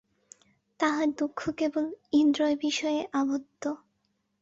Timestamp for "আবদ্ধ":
3.13-3.63